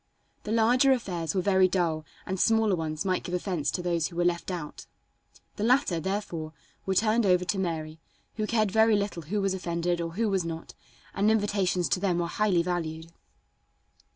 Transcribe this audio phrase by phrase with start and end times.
[0.45, 4.15] The larger affairs were very dull and smaller ones might give offense to those who
[4.15, 4.87] were left out.
[5.57, 6.53] The latter, therefore,
[6.87, 7.99] were turned over to Mary,
[8.33, 10.73] who cared very little who was offended or who was not,
[11.13, 13.11] and invitations to them were highly valued.